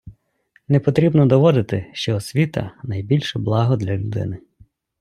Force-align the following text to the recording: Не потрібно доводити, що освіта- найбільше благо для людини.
Не 0.67 0.79
потрібно 0.79 1.25
доводити, 1.25 1.85
що 1.93 2.15
освіта- 2.15 2.71
найбільше 2.83 3.39
благо 3.39 3.75
для 3.75 3.97
людини. 3.97 4.37